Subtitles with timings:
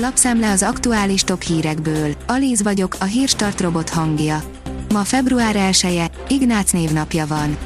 [0.00, 2.14] Lapszemle az aktuális top hírekből.
[2.26, 4.42] Alíz vagyok, a hírstart robot hangja.
[4.92, 7.56] Ma február 1 -e, Ignác névnapja van.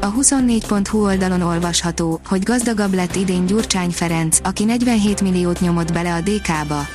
[0.00, 6.14] A 24.hu oldalon olvasható, hogy gazdagabb lett idén Gyurcsány Ferenc, aki 47 milliót nyomott bele
[6.14, 6.86] a DK-ba.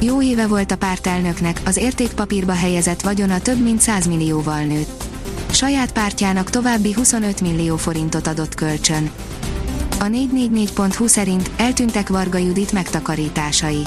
[0.00, 5.04] Jó éve volt a pártelnöknek, az értékpapírba helyezett vagyona több mint 100 millióval nőtt.
[5.50, 9.10] Saját pártjának további 25 millió forintot adott kölcsön.
[10.00, 13.82] A 444.hu szerint eltűntek Varga Judit megtakarításai.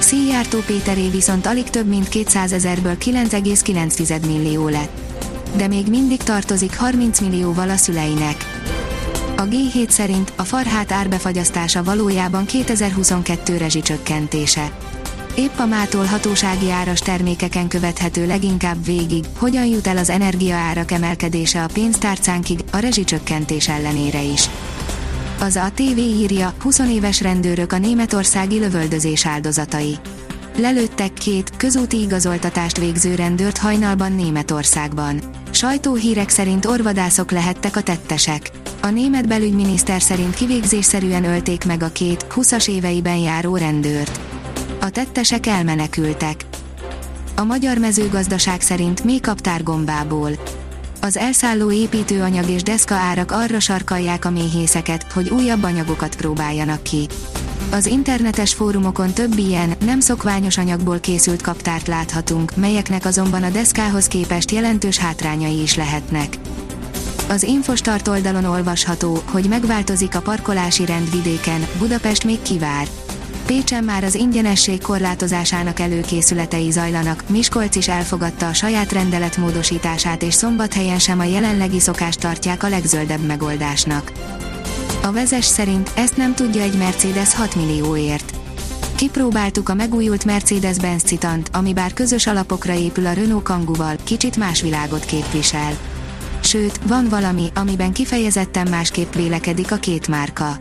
[0.00, 5.00] Szijjártó Péteré viszont alig több mint 200 ezerből 9,9 millió lett.
[5.56, 8.36] De még mindig tartozik 30 millióval a szüleinek.
[9.36, 14.72] A G7 szerint a farhát árbefagyasztása valójában 2022 rezsicsökkentése.
[15.34, 21.62] Épp a mától hatósági áras termékeken követhető leginkább végig, hogyan jut el az energiaárak emelkedése
[21.62, 24.48] a pénztárcánkig, a rezsicsökkentés ellenére is.
[25.40, 29.96] Az a TV írja, 20 éves rendőrök a németországi lövöldözés áldozatai.
[30.56, 35.20] Lelőttek két, közúti igazoltatást végző rendőrt hajnalban Németországban.
[35.50, 38.50] Sajtóhírek szerint orvadászok lehettek a tettesek.
[38.82, 44.20] A német belügyminiszter szerint kivégzésszerűen ölték meg a két, 20-as éveiben járó rendőrt.
[44.80, 46.44] A tettesek elmenekültek.
[47.36, 50.30] A magyar mezőgazdaság szerint még kaptár gombából
[51.00, 57.08] az elszálló építőanyag és deszka árak arra sarkalják a méhészeket, hogy újabb anyagokat próbáljanak ki.
[57.70, 64.06] Az internetes fórumokon több ilyen, nem szokványos anyagból készült kaptárt láthatunk, melyeknek azonban a deszkához
[64.06, 66.38] képest jelentős hátrányai is lehetnek.
[67.28, 72.88] Az Infostart oldalon olvasható, hogy megváltozik a parkolási rend vidéken, Budapest még kivár.
[73.50, 80.34] Pécsen már az ingyenesség korlátozásának előkészületei zajlanak, Miskolc is elfogadta a saját rendelet módosítását és
[80.34, 84.12] szombathelyen sem a jelenlegi szokást tartják a legzöldebb megoldásnak.
[85.02, 88.32] A vezes szerint ezt nem tudja egy Mercedes 6 millióért.
[88.94, 94.60] Kipróbáltuk a megújult Mercedes-Benz Citant, ami bár közös alapokra épül a Renault Kanguval, kicsit más
[94.60, 95.78] világot képvisel.
[96.40, 100.58] Sőt, van valami, amiben kifejezetten másképp vélekedik a két márka.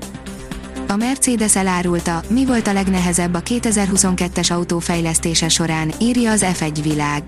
[0.92, 7.24] A Mercedes elárulta, mi volt a legnehezebb a 2022-es autófejlesztése során, írja az F1 világ.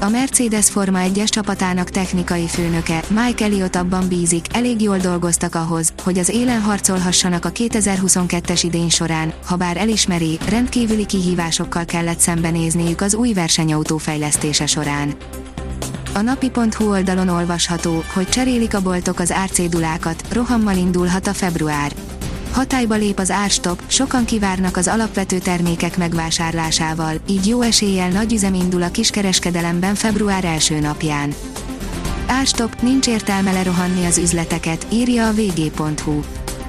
[0.00, 5.92] A Mercedes Forma 1-es csapatának technikai főnöke, Mike Elliott abban bízik, elég jól dolgoztak ahhoz,
[6.02, 13.00] hogy az élen harcolhassanak a 2022-es idény során, ha bár elismeri, rendkívüli kihívásokkal kellett szembenézniük
[13.00, 15.14] az új versenyautó fejlesztése során.
[16.14, 21.92] A napi.hu oldalon olvasható, hogy cserélik a boltok az árcédulákat, rohammal indulhat a február.
[22.52, 28.54] Hatályba lép az árstop, sokan kivárnak az alapvető termékek megvásárlásával, így jó eséllyel nagy üzem
[28.54, 31.34] indul a kiskereskedelemben február első napján.
[32.26, 36.20] Árstop, nincs értelme lerohanni az üzleteket, írja a vg.hu.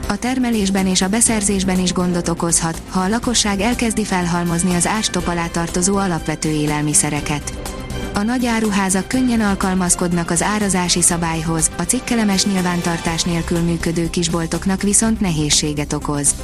[0.08, 5.28] A termelésben és a beszerzésben is gondot okozhat, ha a lakosság elkezdi felhalmozni az árstop
[5.28, 7.78] alá tartozó alapvető élelmiszereket.
[8.14, 15.20] A nagy áruházak könnyen alkalmazkodnak az árazási szabályhoz, a cikkelemes nyilvántartás nélkül működő kisboltoknak viszont
[15.20, 16.36] nehézséget okoz.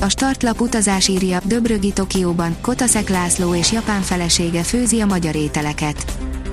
[0.00, 6.04] A startlap utazás írja, Döbrögi Tokióban, Kotaszek László és japán felesége főzi a magyar ételeket.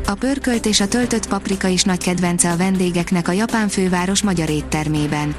[0.08, 4.50] A pörkölt és a töltött paprika is nagy kedvence a vendégeknek a japán főváros magyar
[4.50, 5.36] éttermében.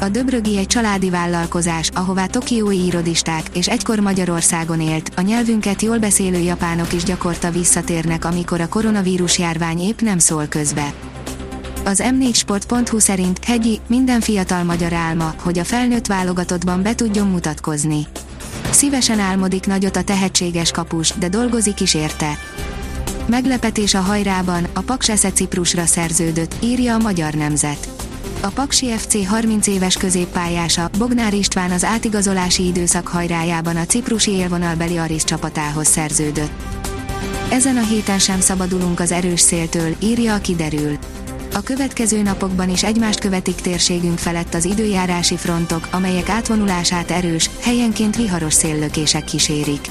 [0.00, 5.98] A Döbrögi egy családi vállalkozás, ahová tokiói irodisták és egykor Magyarországon élt, a nyelvünket jól
[5.98, 10.92] beszélő japánok is gyakorta visszatérnek, amikor a koronavírus járvány épp nem szól közbe.
[11.84, 18.06] Az m4sport.hu szerint Hegyi, minden fiatal magyar álma, hogy a felnőtt válogatottban be tudjon mutatkozni.
[18.70, 22.38] Szívesen álmodik nagyot a tehetséges kapus, de dolgozik is érte.
[23.26, 27.95] Meglepetés a hajrában, a Paks Ciprusra szerződött, írja a Magyar Nemzet.
[28.46, 34.96] A Paksi FC 30 éves középpályása, Bognár István az átigazolási időszak hajrájában a ciprusi élvonalbeli
[34.96, 36.50] Aris csapatához szerződött.
[37.50, 40.98] Ezen a héten sem szabadulunk az erős széltől, írja a kiderül.
[41.54, 48.16] A következő napokban is egymást követik térségünk felett az időjárási frontok, amelyek átvonulását erős, helyenként
[48.16, 49.88] viharos széllökések kísérik.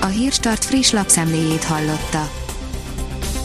[0.00, 2.30] A Hírstart friss lapszemléjét hallotta.